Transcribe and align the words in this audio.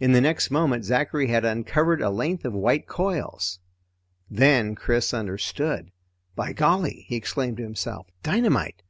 In 0.00 0.10
the 0.10 0.20
next 0.20 0.50
moment, 0.50 0.84
Zachary 0.84 1.28
had 1.28 1.44
uncovered 1.44 2.02
a 2.02 2.10
length 2.10 2.44
of 2.44 2.52
white 2.52 2.88
coils. 2.88 3.60
Then 4.28 4.74
Chris 4.74 5.14
understood. 5.14 5.92
By 6.34 6.52
golly! 6.52 7.04
he 7.06 7.14
exclaimed 7.14 7.58
to 7.58 7.62
himself, 7.62 8.08
dynamite! 8.24 8.82